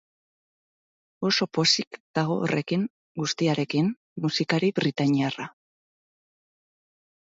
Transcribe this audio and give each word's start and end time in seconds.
Oso 1.29 1.47
pozik 1.57 1.99
dago 2.21 2.39
horrekin 2.47 2.87
guztiarekin 3.23 3.95
musikari 4.27 4.75
britainiarra. 4.83 5.51